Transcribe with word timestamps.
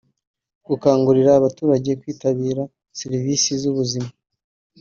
gukangurira 0.67 1.31
abaturage 1.35 1.89
kwitabira 2.01 2.63
serivisi 2.99 3.49
z’ubuzima 3.61 4.09